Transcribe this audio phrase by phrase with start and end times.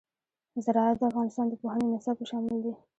[0.65, 2.73] زراعت د افغانستان د پوهنې نصاب کې شامل دي.